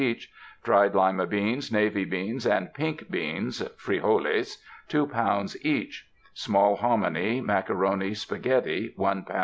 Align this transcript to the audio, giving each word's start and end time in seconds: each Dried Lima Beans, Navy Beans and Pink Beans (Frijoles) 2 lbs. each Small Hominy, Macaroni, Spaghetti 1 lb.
each 0.01 0.31
Dried 0.63 0.95
Lima 0.95 1.27
Beans, 1.27 1.71
Navy 1.71 2.05
Beans 2.05 2.47
and 2.47 2.73
Pink 2.73 3.11
Beans 3.11 3.61
(Frijoles) 3.77 4.57
2 4.87 5.05
lbs. 5.05 5.55
each 5.63 6.09
Small 6.33 6.77
Hominy, 6.77 7.39
Macaroni, 7.39 8.15
Spaghetti 8.15 8.93
1 8.95 9.25
lb. 9.25 9.39